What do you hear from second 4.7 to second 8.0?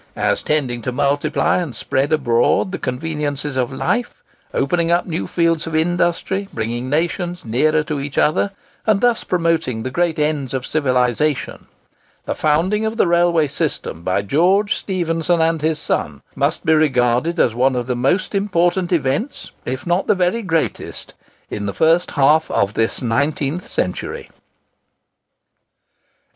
up new fields of industry, bringing nations nearer to